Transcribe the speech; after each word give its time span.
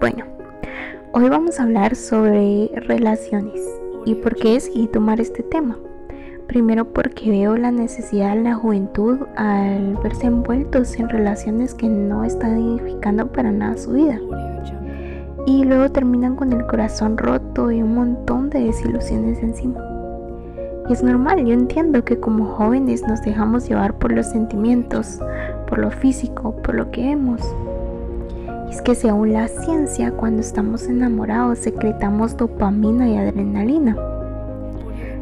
bueno, 0.00 0.24
hoy 1.12 1.28
vamos 1.28 1.60
a 1.60 1.62
hablar 1.62 1.94
sobre 1.94 2.70
relaciones 2.74 3.60
y 4.04 4.16
por 4.16 4.34
qué 4.34 4.54
decidí 4.54 4.88
tomar 4.88 5.20
este 5.20 5.42
tema. 5.44 5.76
Primero 6.48 6.92
porque 6.92 7.30
veo 7.30 7.56
la 7.56 7.70
necesidad 7.70 8.34
de 8.34 8.42
la 8.42 8.54
juventud 8.54 9.20
al 9.36 9.96
verse 10.02 10.26
envueltos 10.26 10.98
en 10.98 11.08
relaciones 11.08 11.74
que 11.74 11.88
no 11.88 12.24
están 12.24 12.58
edificando 12.58 13.30
para 13.30 13.52
nada 13.52 13.76
su 13.76 13.92
vida. 13.92 14.18
Y 15.46 15.64
luego 15.64 15.88
terminan 15.90 16.36
con 16.36 16.52
el 16.52 16.66
corazón 16.66 17.16
roto 17.16 17.70
y 17.70 17.82
un 17.82 17.94
montón 17.94 18.50
de 18.50 18.64
desilusiones 18.64 19.42
encima. 19.42 19.80
Y 20.88 20.92
es 20.92 21.02
normal, 21.02 21.44
yo 21.44 21.52
entiendo 21.52 22.04
que 22.04 22.18
como 22.18 22.46
jóvenes 22.46 23.02
nos 23.06 23.22
dejamos 23.22 23.68
llevar 23.68 23.98
por 23.98 24.12
los 24.12 24.26
sentimientos, 24.26 25.20
por 25.68 25.78
lo 25.78 25.90
físico, 25.90 26.56
por 26.56 26.74
lo 26.74 26.90
que 26.90 27.02
vemos. 27.02 27.40
Es 28.74 28.82
que 28.82 28.96
según 28.96 29.32
la 29.32 29.46
ciencia, 29.46 30.10
cuando 30.10 30.40
estamos 30.40 30.88
enamorados 30.88 31.60
secretamos 31.60 32.36
dopamina 32.36 33.08
y 33.08 33.16
adrenalina. 33.16 33.96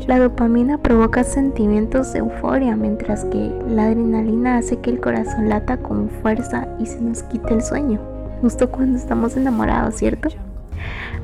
La 0.07 0.19
dopamina 0.19 0.79
provoca 0.79 1.23
sentimientos 1.23 2.15
de 2.15 2.21
euforia, 2.21 2.75
mientras 2.77 3.27
que 3.27 3.53
la 3.69 3.89
adrenalina 3.89 4.57
hace 4.57 4.79
que 4.79 4.89
el 4.89 5.01
corazón 5.01 5.51
lata 5.51 5.77
con 5.77 6.09
fuerza 6.09 6.67
y 6.79 6.87
se 6.87 7.03
nos 7.03 7.25
quite 7.25 7.53
el 7.53 7.63
sueño, 7.63 8.01
justo 8.41 8.71
cuando 8.71 8.97
estamos 8.97 9.37
enamorados, 9.37 9.97
¿cierto? 9.97 10.31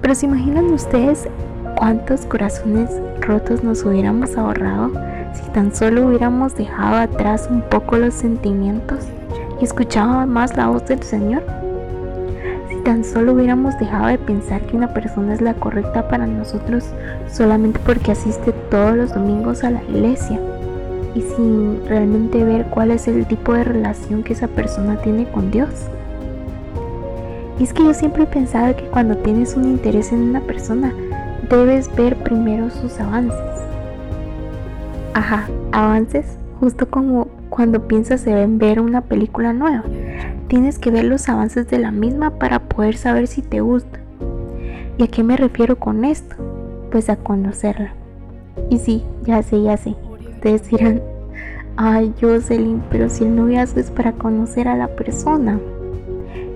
Pero 0.02 0.14
se 0.14 0.26
imaginan 0.26 0.66
ustedes 0.66 1.26
cuántos 1.78 2.26
corazones 2.26 2.90
rotos 3.22 3.64
nos 3.64 3.82
hubiéramos 3.84 4.36
ahorrado 4.36 4.90
si 5.32 5.50
tan 5.52 5.74
solo 5.74 6.06
hubiéramos 6.06 6.54
dejado 6.54 6.96
atrás 6.96 7.48
un 7.50 7.62
poco 7.62 7.96
los 7.96 8.12
sentimientos 8.12 9.06
y 9.62 9.64
escuchado 9.64 10.26
más 10.26 10.54
la 10.58 10.66
voz 10.66 10.84
del 10.84 11.02
Señor. 11.02 11.57
Tan 12.88 13.04
solo 13.04 13.34
hubiéramos 13.34 13.78
dejado 13.78 14.06
de 14.06 14.16
pensar 14.16 14.62
que 14.62 14.74
una 14.74 14.94
persona 14.94 15.34
es 15.34 15.42
la 15.42 15.52
correcta 15.52 16.08
para 16.08 16.26
nosotros 16.26 16.86
solamente 17.30 17.78
porque 17.84 18.12
asiste 18.12 18.52
todos 18.70 18.96
los 18.96 19.12
domingos 19.12 19.62
a 19.62 19.70
la 19.70 19.82
iglesia 19.82 20.40
y 21.14 21.20
sin 21.20 21.86
realmente 21.86 22.42
ver 22.44 22.64
cuál 22.70 22.90
es 22.92 23.06
el 23.06 23.26
tipo 23.26 23.52
de 23.52 23.64
relación 23.64 24.22
que 24.22 24.32
esa 24.32 24.48
persona 24.48 24.96
tiene 25.02 25.26
con 25.26 25.50
Dios. 25.50 25.68
Y 27.58 27.64
es 27.64 27.74
que 27.74 27.84
yo 27.84 27.92
siempre 27.92 28.22
he 28.22 28.26
pensado 28.26 28.74
que 28.74 28.84
cuando 28.84 29.18
tienes 29.18 29.54
un 29.54 29.64
interés 29.64 30.10
en 30.10 30.22
una 30.22 30.40
persona, 30.40 30.94
debes 31.50 31.94
ver 31.94 32.16
primero 32.16 32.70
sus 32.70 32.98
avances. 33.00 33.38
Ajá, 35.12 35.46
avances, 35.72 36.24
justo 36.58 36.88
como 36.88 37.28
cuando 37.50 37.86
piensas 37.86 38.26
en 38.26 38.56
ver 38.56 38.80
una 38.80 39.02
película 39.02 39.52
nueva. 39.52 39.84
Tienes 40.48 40.78
que 40.78 40.90
ver 40.90 41.04
los 41.04 41.28
avances 41.28 41.68
de 41.68 41.78
la 41.78 41.90
misma 41.90 42.38
para 42.38 42.60
poder 42.60 42.96
saber 42.96 43.26
si 43.26 43.42
te 43.42 43.60
gusta. 43.60 44.00
¿Y 44.96 45.02
a 45.02 45.06
qué 45.06 45.22
me 45.22 45.36
refiero 45.36 45.76
con 45.76 46.06
esto? 46.06 46.36
Pues 46.90 47.10
a 47.10 47.16
conocerla. 47.16 47.92
Y 48.70 48.78
sí, 48.78 49.04
ya 49.24 49.42
sé, 49.42 49.62
ya 49.62 49.76
sé. 49.76 49.94
Ustedes 50.34 50.70
dirán, 50.70 51.02
ay 51.76 52.14
Jocelyn, 52.18 52.82
pero 52.90 53.10
si 53.10 53.24
el 53.24 53.36
noviazgo 53.36 53.78
es 53.78 53.90
para 53.90 54.12
conocer 54.12 54.68
a 54.68 54.76
la 54.76 54.88
persona. 54.88 55.60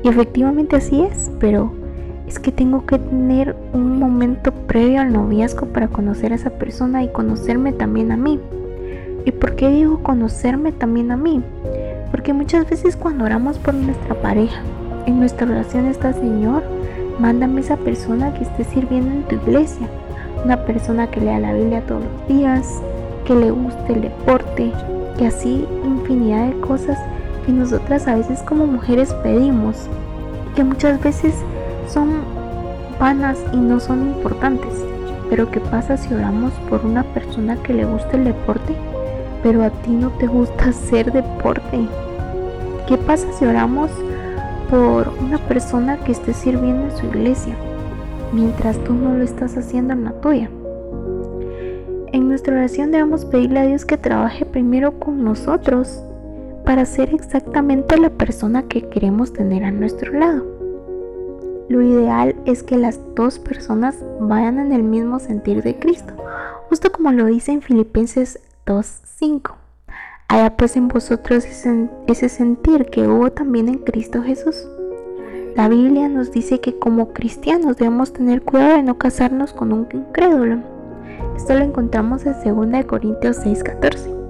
Y 0.02 0.08
efectivamente 0.08 0.76
así 0.76 1.02
es, 1.02 1.30
pero 1.38 1.72
es 2.26 2.38
que 2.38 2.50
tengo 2.50 2.86
que 2.86 2.98
tener 2.98 3.54
un 3.74 3.98
momento 3.98 4.52
previo 4.52 5.02
al 5.02 5.12
noviazgo 5.12 5.66
para 5.66 5.88
conocer 5.88 6.32
a 6.32 6.36
esa 6.36 6.50
persona 6.50 7.04
y 7.04 7.12
conocerme 7.12 7.74
también 7.74 8.10
a 8.10 8.16
mí. 8.16 8.40
¿Y 9.24 9.30
por 9.30 9.54
qué 9.54 9.68
digo 9.70 10.02
conocerme 10.02 10.72
también 10.72 11.12
a 11.12 11.16
mí? 11.16 11.42
Porque 12.10 12.32
muchas 12.32 12.68
veces 12.68 12.96
cuando 12.96 13.24
oramos 13.24 13.58
por 13.58 13.74
nuestra 13.74 14.14
pareja, 14.20 14.62
en 15.06 15.20
nuestra 15.20 15.46
oración 15.46 15.86
está 15.86 16.12
Señor, 16.12 16.62
mándame 17.20 17.60
esa 17.60 17.76
persona 17.76 18.34
que 18.34 18.42
esté 18.42 18.64
sirviendo 18.64 19.12
en 19.12 19.22
tu 19.24 19.36
iglesia, 19.36 19.86
una 20.44 20.64
persona 20.64 21.08
que 21.08 21.20
lea 21.20 21.38
la 21.38 21.54
Biblia 21.54 21.86
todos 21.86 22.02
los 22.02 22.28
días, 22.28 22.82
que 23.24 23.34
le 23.34 23.50
guste 23.52 23.92
el 23.92 24.02
deporte, 24.02 24.72
que 25.16 25.26
así 25.26 25.66
infinidad 25.84 26.48
de 26.48 26.60
cosas 26.60 26.98
que 27.46 27.52
nosotras 27.52 28.08
a 28.08 28.16
veces 28.16 28.40
como 28.40 28.66
mujeres 28.66 29.14
pedimos, 29.22 29.86
que 30.56 30.64
muchas 30.64 31.00
veces 31.00 31.34
son 31.88 32.10
vanas 32.98 33.38
y 33.52 33.56
no 33.56 33.78
son 33.78 34.02
importantes. 34.02 34.72
Pero 35.30 35.50
¿qué 35.50 35.60
pasa 35.60 35.96
si 35.96 36.12
oramos 36.12 36.52
por 36.68 36.84
una 36.84 37.04
persona 37.04 37.56
que 37.62 37.72
le 37.72 37.84
gusta 37.84 38.16
el 38.16 38.24
deporte, 38.24 38.74
pero 39.42 39.62
a 39.62 39.70
ti 39.70 39.90
no 39.90 40.10
te 40.10 40.26
gusta 40.26 40.66
hacer 40.66 41.12
deporte? 41.12 41.86
¿Qué 42.86 42.96
pasa 42.96 43.32
si 43.32 43.44
oramos 43.44 43.90
por 44.70 45.08
una 45.20 45.38
persona 45.38 45.98
que 45.98 46.12
esté 46.12 46.32
sirviendo 46.32 46.84
en 46.84 46.96
su 46.96 47.06
iglesia, 47.06 47.54
mientras 48.32 48.76
tú 48.84 48.94
no 48.94 49.14
lo 49.14 49.24
estás 49.24 49.56
haciendo 49.56 49.92
en 49.92 50.04
la 50.04 50.12
tuya? 50.20 50.50
En 52.12 52.28
nuestra 52.28 52.54
oración 52.54 52.90
debemos 52.90 53.24
pedirle 53.24 53.60
a 53.60 53.66
Dios 53.66 53.84
que 53.84 53.96
trabaje 53.96 54.44
primero 54.44 54.98
con 54.98 55.24
nosotros 55.24 56.02
para 56.64 56.84
ser 56.84 57.14
exactamente 57.14 57.96
la 57.98 58.10
persona 58.10 58.64
que 58.64 58.88
queremos 58.88 59.32
tener 59.32 59.64
a 59.64 59.70
nuestro 59.70 60.12
lado. 60.12 60.44
Lo 61.68 61.80
ideal 61.80 62.34
es 62.44 62.62
que 62.62 62.76
las 62.76 63.00
dos 63.14 63.38
personas 63.38 63.96
vayan 64.20 64.58
en 64.58 64.72
el 64.72 64.82
mismo 64.82 65.18
sentir 65.20 65.62
de 65.62 65.78
Cristo, 65.78 66.12
justo 66.68 66.92
como 66.92 67.12
lo 67.12 67.26
dice 67.26 67.52
en 67.52 67.62
Filipenses 67.62 68.38
2.5. 68.72 69.52
Haya 70.28 70.56
pues 70.56 70.76
en 70.76 70.88
vosotros 70.88 71.44
ese 71.44 72.28
sentir 72.28 72.86
que 72.86 73.06
hubo 73.06 73.30
también 73.30 73.68
en 73.68 73.78
Cristo 73.78 74.22
Jesús. 74.22 74.66
La 75.56 75.68
Biblia 75.68 76.08
nos 76.08 76.32
dice 76.32 76.60
que 76.60 76.78
como 76.78 77.12
cristianos 77.12 77.76
debemos 77.76 78.12
tener 78.12 78.42
cuidado 78.42 78.76
de 78.76 78.82
no 78.82 78.96
casarnos 78.96 79.52
con 79.52 79.72
un 79.72 79.88
incrédulo. 79.92 80.60
Esto 81.36 81.54
lo 81.54 81.64
encontramos 81.64 82.24
en 82.24 82.32
2 82.32 82.84
Corintios 82.86 83.38
6:14 83.44 84.22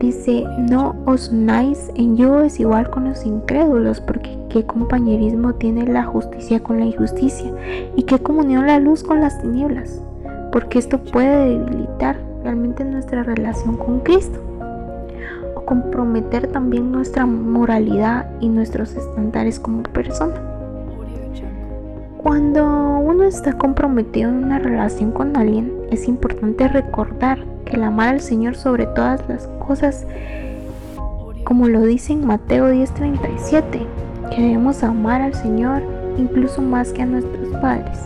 dice, 0.00 0.44
no 0.58 0.96
os 1.04 1.28
unáis 1.28 1.90
en 1.94 2.16
yugo 2.16 2.42
igual 2.58 2.90
con 2.90 3.04
los 3.04 3.24
incrédulos, 3.26 4.00
porque 4.00 4.36
qué 4.48 4.64
compañerismo 4.64 5.54
tiene 5.54 5.86
la 5.86 6.04
justicia 6.04 6.60
con 6.60 6.80
la 6.80 6.86
injusticia, 6.86 7.52
y 7.94 8.02
qué 8.04 8.18
comunión 8.18 8.66
la 8.66 8.80
luz 8.80 9.04
con 9.04 9.20
las 9.20 9.40
tinieblas, 9.40 10.02
porque 10.52 10.78
esto 10.78 10.98
puede 10.98 11.50
debilitar 11.50 12.16
realmente 12.50 12.84
nuestra 12.84 13.22
relación 13.22 13.76
con 13.76 14.00
Cristo, 14.00 14.40
o 15.54 15.60
comprometer 15.60 16.48
también 16.48 16.90
nuestra 16.90 17.24
moralidad 17.24 18.28
y 18.40 18.48
nuestros 18.48 18.96
estándares 18.96 19.60
como 19.60 19.84
persona. 19.84 20.34
Cuando 22.18 22.98
uno 22.98 23.22
está 23.22 23.52
comprometido 23.52 24.30
en 24.30 24.42
una 24.42 24.58
relación 24.58 25.12
con 25.12 25.36
alguien, 25.36 25.72
es 25.92 26.08
importante 26.08 26.66
recordar 26.66 27.38
el 27.66 27.84
amar 27.84 28.08
al 28.08 28.20
Señor 28.20 28.56
sobre 28.56 28.86
todas 28.86 29.20
las 29.28 29.46
cosas, 29.64 30.04
como 31.44 31.68
lo 31.68 31.82
dice 31.82 32.14
en 32.14 32.26
Mateo 32.26 32.68
10:37, 32.68 33.86
que 34.30 34.42
debemos 34.42 34.82
amar 34.82 35.22
al 35.22 35.34
Señor 35.34 35.82
incluso 36.18 36.62
más 36.62 36.92
que 36.92 37.02
a 37.02 37.06
nuestros 37.06 37.48
padres. 37.60 38.00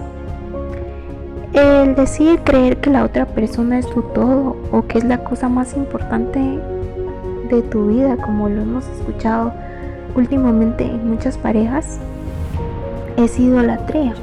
El 1.55 1.95
decir 1.95 2.41
creer 2.41 2.79
que 2.79 2.91
la 2.91 3.05
otra 3.05 3.27
persona 3.27 3.79
es 3.79 3.89
tu 3.89 4.03
todo 4.03 4.57
o 4.73 4.87
que 4.89 4.99
es 4.99 5.05
la 5.05 5.23
cosa 5.23 5.49
más 5.49 5.77
importante 5.77 6.41
de 7.49 7.63
tu 7.63 7.87
vida, 7.87 8.17
como 8.17 8.49
lo 8.49 8.63
hemos 8.63 8.85
escuchado 8.89 9.53
últimamente 10.17 10.85
en 10.85 11.09
muchas 11.09 11.39
parejas, 11.39 12.01
es 13.17 13.39
idolatría. 13.39 14.15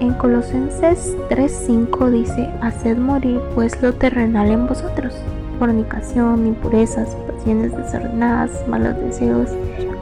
En 0.00 0.14
Colosenses 0.14 1.16
3:5 1.28 2.10
dice, 2.10 2.50
haced 2.60 2.96
morir 2.98 3.40
pues 3.54 3.80
lo 3.80 3.92
terrenal 3.92 4.50
en 4.50 4.66
vosotros, 4.66 5.14
fornicación, 5.60 6.44
impurezas, 6.44 7.16
pasiones 7.30 7.76
desordenadas, 7.76 8.50
malos 8.66 8.96
deseos 8.96 9.50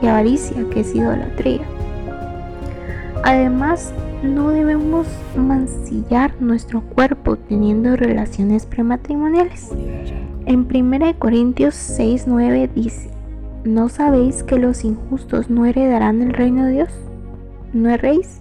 y 0.00 0.06
avaricia, 0.06 0.64
que 0.70 0.80
es 0.80 0.94
idolatría. 0.94 1.60
Además, 3.24 3.92
no 4.22 4.50
debemos 4.50 5.06
mancillar 5.36 6.32
nuestro 6.40 6.80
cuerpo 6.80 7.36
teniendo 7.36 7.96
relaciones 7.96 8.66
prematrimoniales. 8.66 9.70
En 10.46 10.66
1 10.66 11.18
Corintios 11.18 11.74
6:9 11.74 12.70
dice, 12.74 13.10
¿no 13.64 13.88
sabéis 13.88 14.42
que 14.42 14.58
los 14.58 14.84
injustos 14.84 15.50
no 15.50 15.66
heredarán 15.66 16.22
el 16.22 16.32
reino 16.32 16.64
de 16.64 16.72
Dios? 16.72 16.90
no 17.72 17.90
erréis, 17.90 18.40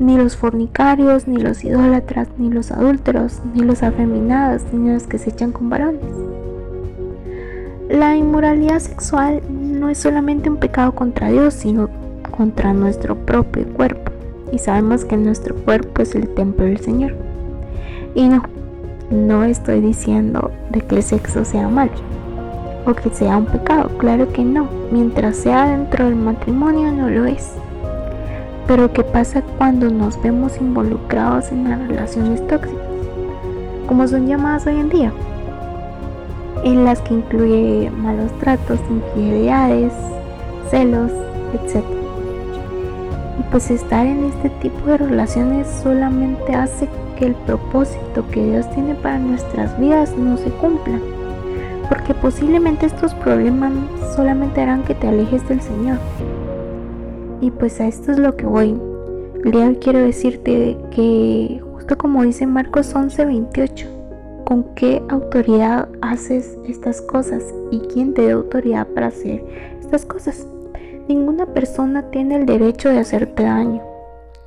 ni 0.00 0.16
los 0.16 0.36
fornicarios, 0.36 1.28
ni 1.28 1.36
los 1.36 1.64
idólatras, 1.64 2.28
ni 2.38 2.50
los 2.50 2.70
adúlteros, 2.70 3.40
ni 3.54 3.62
los 3.62 3.82
afeminados, 3.82 4.62
ni 4.72 4.92
los 4.92 5.06
que 5.06 5.18
se 5.18 5.30
echan 5.30 5.52
con 5.52 5.68
varones. 5.68 6.00
La 7.88 8.16
inmoralidad 8.16 8.78
sexual 8.78 9.42
no 9.50 9.88
es 9.88 9.98
solamente 9.98 10.48
un 10.48 10.56
pecado 10.56 10.94
contra 10.94 11.30
Dios, 11.30 11.54
sino 11.54 11.90
contra 12.30 12.72
nuestro 12.72 13.16
propio 13.16 13.66
cuerpo. 13.74 14.11
Y 14.52 14.58
sabemos 14.58 15.04
que 15.04 15.16
nuestro 15.16 15.56
cuerpo 15.56 16.02
es 16.02 16.14
el 16.14 16.28
templo 16.28 16.66
del 16.66 16.78
Señor. 16.78 17.14
Y 18.14 18.28
no, 18.28 18.42
no 19.10 19.44
estoy 19.44 19.80
diciendo 19.80 20.50
de 20.70 20.82
que 20.82 20.96
el 20.96 21.02
sexo 21.02 21.44
sea 21.44 21.68
malo 21.68 21.92
o 22.86 22.94
que 22.94 23.10
sea 23.10 23.36
un 23.36 23.46
pecado, 23.46 23.90
claro 23.98 24.32
que 24.32 24.44
no. 24.44 24.68
Mientras 24.90 25.36
sea 25.36 25.68
dentro 25.68 26.04
del 26.04 26.16
matrimonio 26.16 26.92
no 26.92 27.08
lo 27.08 27.24
es 27.24 27.52
Pero 28.66 28.92
¿qué 28.92 29.02
pasa 29.02 29.42
cuando 29.58 29.88
nos 29.88 30.20
vemos 30.22 30.60
involucrados 30.60 31.50
en 31.52 31.68
las 31.68 31.88
relaciones 31.88 32.46
tóxicas? 32.46 32.82
Como 33.86 34.06
son 34.06 34.26
llamadas 34.26 34.66
hoy 34.66 34.78
en 34.78 34.88
día, 34.88 35.12
en 36.64 36.84
las 36.84 37.00
que 37.00 37.14
incluye 37.14 37.90
malos 37.90 38.30
tratos, 38.38 38.78
infidelidades, 38.88 39.92
celos, 40.70 41.10
etc. 41.52 42.01
Pues 43.52 43.70
estar 43.70 44.06
en 44.06 44.24
este 44.24 44.48
tipo 44.48 44.86
de 44.86 44.96
relaciones 44.96 45.66
solamente 45.82 46.54
hace 46.54 46.88
que 47.18 47.26
el 47.26 47.34
propósito 47.34 48.24
que 48.30 48.42
Dios 48.42 48.70
tiene 48.70 48.94
para 48.94 49.18
nuestras 49.18 49.78
vidas 49.78 50.16
no 50.16 50.38
se 50.38 50.48
cumpla. 50.52 50.98
Porque 51.86 52.14
posiblemente 52.14 52.86
estos 52.86 53.12
problemas 53.12 53.74
solamente 54.16 54.62
harán 54.62 54.84
que 54.84 54.94
te 54.94 55.06
alejes 55.06 55.46
del 55.50 55.60
Señor. 55.60 55.98
Y 57.42 57.50
pues 57.50 57.78
a 57.82 57.88
esto 57.88 58.12
es 58.12 58.18
lo 58.18 58.34
que 58.38 58.46
voy. 58.46 58.74
Hoy 59.44 59.78
quiero 59.82 59.98
decirte 59.98 60.78
que 60.90 61.60
justo 61.74 61.98
como 61.98 62.22
dice 62.22 62.46
Marcos 62.46 62.94
11:28, 62.94 63.86
¿con 64.46 64.64
qué 64.74 65.02
autoridad 65.10 65.88
haces 66.00 66.56
estas 66.66 67.02
cosas? 67.02 67.44
¿Y 67.70 67.80
quién 67.80 68.14
te 68.14 68.28
da 68.28 68.32
autoridad 68.32 68.86
para 68.94 69.08
hacer 69.08 69.44
estas 69.82 70.06
cosas? 70.06 70.46
Ninguna 71.08 71.46
persona 71.46 72.10
tiene 72.10 72.36
el 72.36 72.46
derecho 72.46 72.88
de 72.88 72.98
hacerte 72.98 73.42
daño. 73.42 73.82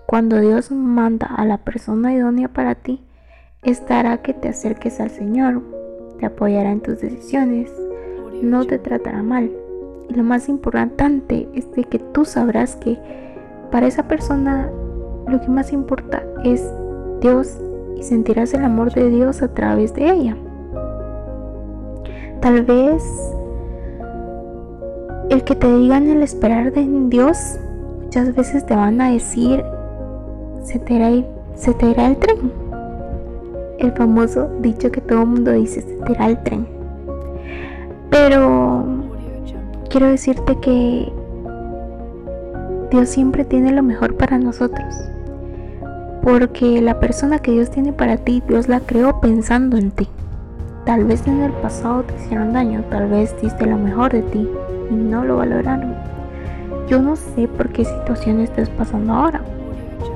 Cuando 0.06 0.40
Dios 0.40 0.72
manda 0.72 1.28
a 1.28 1.46
la 1.46 1.57
persona 1.57 2.13
idónea 2.13 2.48
para 2.48 2.75
ti, 2.75 3.04
estará 3.63 4.22
que 4.22 4.34
te 4.34 4.50
acerques 4.50 5.00
al 5.00 5.10
Señor, 5.10 5.62
te 6.19 6.25
apoyará 6.25 6.72
en 6.72 6.81
tus 6.81 7.02
decisiones, 7.02 7.72
no 8.42 8.66
te 8.66 8.78
tratará 8.78 9.24
mal 9.24 9.52
y 10.10 10.13
lo 10.13 10.24
más 10.24 10.50
importante 10.50 11.48
es 11.54 11.72
de 11.72 11.84
que 11.84 12.00
tú 12.00 12.25
sabrás 12.25 12.75
que 12.75 12.98
para 13.72 13.88
esa 13.88 14.08
persona 14.08 14.69
lo 15.28 15.42
que 15.42 15.48
más 15.48 15.74
importa 15.74 16.24
es 16.44 16.63
Dios 17.22 17.58
y 17.98 18.04
sentirás 18.04 18.54
el 18.54 18.63
amor 18.63 18.94
de 18.94 19.10
Dios 19.10 19.42
a 19.42 19.54
través 19.54 19.94
de 19.94 20.12
ella. 20.12 20.38
Tal 22.42 22.63
vez 22.63 23.04
el 25.30 25.44
que 25.44 25.56
te 25.56 25.68
digan 25.77 26.07
el 26.07 26.22
esperar 26.22 26.72
de 26.72 26.86
Dios, 27.10 27.57
muchas 28.04 28.36
veces 28.36 28.66
te 28.66 28.75
van 28.75 29.01
a 29.01 29.12
decir, 29.12 29.63
se 30.63 30.80
te 30.80 30.94
irá, 30.94 31.10
el 31.10 32.18
tren. 32.18 32.51
El 33.80 33.92
famoso 33.94 34.50
dicho 34.62 34.92
que 34.92 35.01
todo 35.01 35.22
el 35.22 35.27
mundo 35.27 35.51
dice, 35.51 35.81
se 35.81 35.95
te 35.95 36.12
irá 36.12 36.27
el 36.27 36.42
tren. 36.44 36.68
Pero 38.10 38.86
quiero 39.89 40.07
decirte 40.07 40.57
que 40.60 41.12
Dios 42.92 43.10
siempre 43.10 43.44
tiene 43.45 43.72
lo 43.72 43.83
mejor 43.83 44.16
para 44.16 44.38
nosotros. 44.38 44.95
Porque 46.22 46.81
la 46.81 47.00
persona 47.00 47.39
que 47.39 47.51
Dios 47.51 47.69
tiene 47.69 47.94
para 47.94 48.18
ti, 48.18 48.42
Dios 48.48 48.68
la 48.68 48.80
creó 48.80 49.19
pensando 49.19 49.77
en 49.77 49.92
ti. 49.92 50.07
Tal 50.86 51.04
vez 51.04 51.25
en 51.27 51.42
el 51.42 51.51
pasado 51.51 52.04
te 52.04 52.16
hicieron 52.16 52.54
daño, 52.54 52.83
tal 52.89 53.10
vez 53.10 53.36
diste 53.42 53.66
lo 53.66 53.77
mejor 53.77 54.12
de 54.12 54.22
ti 54.22 54.48
y 54.90 54.94
no 54.94 55.24
lo 55.24 55.38
valoraron. 55.38 55.94
Yo 56.88 57.02
no 57.02 57.16
sé 57.16 57.48
por 57.48 57.70
qué 57.70 57.86
situación 57.86 58.40
estás 58.40 58.70
pasando 58.70 59.14
ahora, 59.14 59.42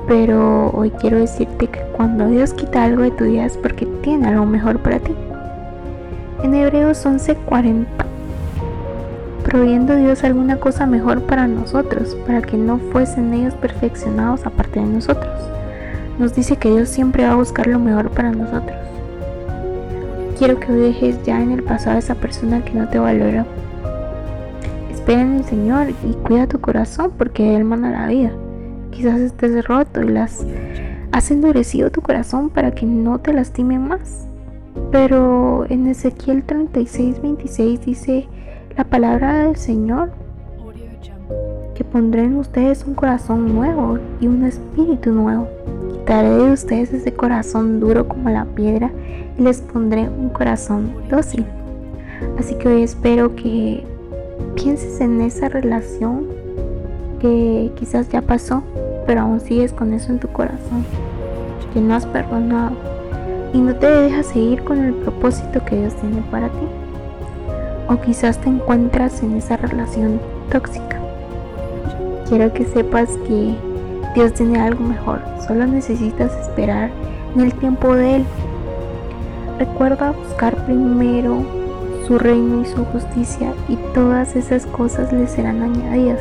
pero 0.06 0.70
hoy 0.70 0.90
quiero 0.90 1.18
decirte 1.18 1.66
que 1.66 1.80
cuando 1.96 2.28
Dios 2.28 2.54
quita 2.54 2.84
algo 2.84 3.02
de 3.02 3.10
tu 3.10 3.24
vida 3.24 3.44
es 3.46 3.56
porque 3.56 3.86
tiene 4.02 4.28
algo 4.28 4.46
mejor 4.46 4.78
para 4.78 4.98
ti. 4.98 5.14
En 6.42 6.54
Hebreos 6.54 7.04
11:40 7.04 8.10
proveyendo 9.50 9.96
Dios 9.96 10.22
alguna 10.22 10.56
cosa 10.56 10.86
mejor 10.86 11.22
para 11.22 11.48
nosotros, 11.48 12.16
para 12.26 12.40
que 12.40 12.56
no 12.56 12.78
fuesen 12.78 13.34
ellos 13.34 13.54
perfeccionados 13.54 14.46
aparte 14.46 14.80
de 14.80 14.86
nosotros. 14.86 15.34
Nos 16.18 16.34
dice 16.34 16.56
que 16.56 16.70
Dios 16.70 16.88
siempre 16.88 17.24
va 17.24 17.32
a 17.32 17.36
buscar 17.36 17.66
lo 17.66 17.78
mejor 17.78 18.10
para 18.10 18.30
nosotros. 18.30 18.76
Quiero 20.38 20.60
que 20.60 20.72
dejes 20.72 21.22
ya 21.24 21.42
en 21.42 21.50
el 21.50 21.62
pasado 21.62 21.96
a 21.96 21.98
esa 21.98 22.14
persona 22.14 22.64
que 22.64 22.74
no 22.74 22.88
te 22.88 22.98
valora. 22.98 23.44
Espera 25.00 25.22
en 25.22 25.36
el 25.36 25.44
Señor 25.44 25.86
y 25.88 26.12
cuida 26.26 26.46
tu 26.46 26.60
corazón 26.60 27.12
porque 27.16 27.56
Él 27.56 27.64
manda 27.64 27.88
la 27.88 28.06
vida. 28.06 28.32
Quizás 28.90 29.18
estés 29.18 29.64
roto 29.64 30.02
y 30.02 30.08
las 30.08 30.44
has 31.10 31.30
endurecido 31.30 31.90
tu 31.90 32.02
corazón 32.02 32.50
para 32.50 32.72
que 32.72 32.84
no 32.84 33.18
te 33.18 33.32
lastime 33.32 33.78
más. 33.78 34.26
Pero 34.92 35.64
en 35.70 35.86
Ezequiel 35.86 36.42
36, 36.42 37.22
26 37.22 37.80
dice, 37.80 38.28
la 38.76 38.84
palabra 38.84 39.46
del 39.46 39.56
Señor, 39.56 40.10
que 41.74 41.82
pondré 41.82 42.24
en 42.24 42.36
ustedes 42.36 42.84
un 42.84 42.94
corazón 42.94 43.54
nuevo 43.54 43.98
y 44.20 44.26
un 44.26 44.44
espíritu 44.44 45.12
nuevo. 45.12 45.48
Quitaré 45.92 46.28
de 46.28 46.52
ustedes 46.52 46.92
ese 46.92 47.14
corazón 47.14 47.80
duro 47.80 48.06
como 48.06 48.28
la 48.28 48.44
piedra 48.44 48.90
y 49.38 49.42
les 49.44 49.62
pondré 49.62 50.10
un 50.10 50.28
corazón 50.28 50.92
dócil. 51.08 51.46
Así 52.38 52.54
que 52.56 52.68
hoy 52.68 52.82
espero 52.82 53.34
que 53.34 53.82
pienses 54.54 55.00
en 55.00 55.20
esa 55.20 55.48
relación 55.48 56.26
que 57.20 57.70
quizás 57.76 58.08
ya 58.08 58.22
pasó, 58.22 58.62
pero 59.06 59.22
aún 59.22 59.40
sigues 59.40 59.72
con 59.72 59.92
eso 59.92 60.12
en 60.12 60.18
tu 60.18 60.28
corazón, 60.28 60.84
que 61.72 61.80
no 61.80 61.94
has 61.94 62.06
perdonado 62.06 62.72
y 63.52 63.58
no 63.58 63.74
te 63.76 63.86
dejas 63.86 64.26
seguir 64.26 64.62
con 64.62 64.78
el 64.78 64.94
propósito 64.94 65.64
que 65.64 65.76
Dios 65.76 65.94
tiene 65.94 66.22
para 66.30 66.48
ti 66.48 66.66
o 67.90 68.00
quizás 68.00 68.38
te 68.38 68.48
encuentras 68.48 69.22
en 69.22 69.36
esa 69.36 69.56
relación 69.56 70.20
tóxica. 70.50 70.98
Quiero 72.28 72.52
que 72.52 72.64
sepas 72.64 73.08
que 73.26 73.56
Dios 74.14 74.32
tiene 74.34 74.60
algo 74.60 74.84
mejor, 74.84 75.20
solo 75.46 75.66
necesitas 75.66 76.32
esperar 76.40 76.90
en 77.34 77.40
el 77.40 77.52
tiempo 77.54 77.94
de 77.94 78.16
Él. 78.16 78.24
Recuerda 79.58 80.12
buscar 80.12 80.64
primero 80.66 81.59
su 82.10 82.18
reino 82.18 82.62
y 82.62 82.64
su 82.64 82.84
justicia 82.86 83.54
y 83.68 83.76
todas 83.94 84.34
esas 84.34 84.66
cosas 84.66 85.12
le 85.12 85.28
serán 85.28 85.62
añadidas. 85.62 86.20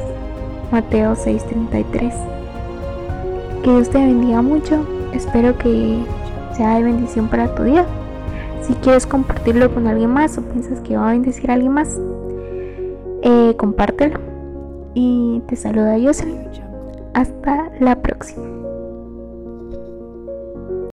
Mateo 0.72 1.15
6:33. 1.15 2.13
Que 3.63 3.72
Dios 3.72 3.89
te 3.89 3.98
bendiga 3.98 4.43
mucho, 4.43 4.86
espero 5.13 5.58
que 5.58 6.03
sea 6.55 6.75
de 6.75 6.84
bendición 6.84 7.27
para 7.27 7.55
tu 7.55 7.63
día. 7.63 7.88
Si 8.62 8.75
quieres 8.75 9.08
compartirlo 9.08 9.74
con 9.74 9.88
alguien 9.88 10.12
más 10.12 10.38
o 10.38 10.43
piensas 10.43 10.79
que 10.81 10.96
va 10.96 11.10
a 11.10 11.13
bendecir 11.13 11.50
a 11.50 11.55
alguien 11.55 11.72
más, 11.72 12.00
eh, 13.24 13.55
compártelo. 13.58 14.19
Y 14.93 15.41
te 15.48 15.55
saluda 15.55 15.98
Jocelyn. 16.00 16.38
Hasta 17.15 17.72
la 17.79 17.96
próxima. 17.96 18.46